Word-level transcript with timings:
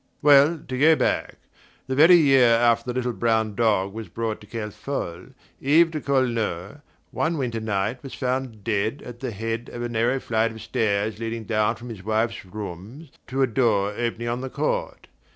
Well, 0.23 0.59
to 0.67 0.79
go 0.79 0.95
back. 0.95 1.35
The 1.85 1.93
very 1.93 2.15
year 2.15 2.55
after 2.55 2.87
the 2.87 2.97
little 2.97 3.13
brown 3.13 3.53
dog 3.53 3.93
was 3.93 4.07
brought 4.07 4.41
to 4.41 4.47
Kerfol, 4.47 5.35
Yves 5.61 5.91
de 5.91 6.01
Cornault, 6.01 6.81
one 7.11 7.37
winter 7.37 7.59
night, 7.59 8.01
was 8.01 8.15
found 8.15 8.63
dead 8.63 9.03
at 9.05 9.19
the 9.19 9.29
head 9.29 9.69
of 9.71 9.83
a 9.83 9.89
narrow 9.89 10.19
flight 10.19 10.51
of 10.51 10.59
stairs 10.59 11.19
leading 11.19 11.43
down 11.43 11.75
from 11.75 11.89
his 11.89 12.03
wife's 12.03 12.43
rooms 12.43 13.11
to 13.27 13.43
a 13.43 13.45
door 13.45 13.91
opening 13.95 14.27
on 14.27 14.41
the 14.41 14.49
court. 14.49 15.05